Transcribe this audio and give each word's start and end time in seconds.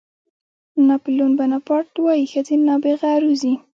ناپلیون 0.87 1.31
بناپارټ 1.39 1.89
وایي 2.03 2.23
ښځې 2.31 2.55
نابغه 2.67 3.11
روزي. 3.23 3.53